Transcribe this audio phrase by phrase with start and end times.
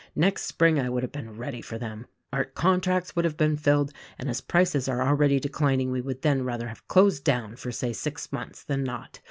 [0.15, 3.93] Next spring I would have been ready for them; our contracts would have been filled,
[4.17, 7.93] and as prices are already declining, we would then rather have closed down, for say
[7.93, 9.19] six months, than not.